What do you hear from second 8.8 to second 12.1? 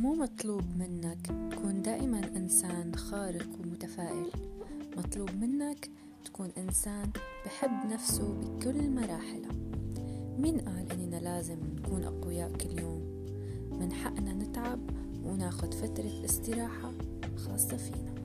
مراحله. مين قال إننا لازم نكون